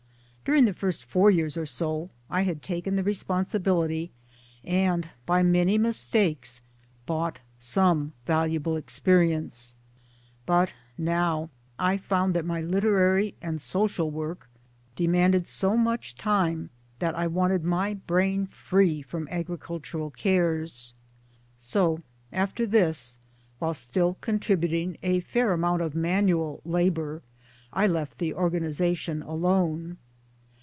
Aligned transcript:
During 0.43 0.65
the 0.65 0.73
first 0.73 1.05
four 1.05 1.31
years 1.31 1.55
or 1.55 1.65
so 1.67 2.09
I 2.29 2.41
had 2.41 2.61
taken 2.61 2.97
the 2.97 3.03
responsibility, 3.03 4.11
and 4.65 5.07
by 5.25 5.43
many 5.43 5.77
mistakes 5.77 6.61
bought 7.05 7.39
some 7.57 8.11
valuable 8.25 8.75
experience 8.75 9.75
but 10.45 10.73
now 10.97 11.51
I 11.79 11.95
found 11.95 12.33
that 12.33 12.43
my 12.43 12.59
literary 12.59 13.33
and 13.41 13.61
social 13.61 14.11
work 14.11 14.49
demanded 14.93 15.47
so 15.47 15.77
much 15.77 16.15
time 16.15 16.69
that 16.99 17.15
I 17.15 17.27
wanted 17.27 17.63
my 17.63 17.93
brain 17.93 18.45
free 18.45 19.01
from 19.01 19.29
agricultural 19.31 20.09
cares. 20.09 20.93
So 21.55 21.99
after 22.33 22.65
this, 22.65 23.19
while 23.59 23.75
still 23.75 24.13
1 24.15 24.15
con 24.19 24.39
tributing 24.39 24.97
a 25.01 25.21
fair 25.21 25.53
amount 25.53 25.81
of 25.81 25.95
manual 25.95 26.59
labour 26.65 27.21
I 27.71 27.87
left 27.87 28.17
the 28.17 28.33
organization 28.33 29.21
alone. 29.21 29.97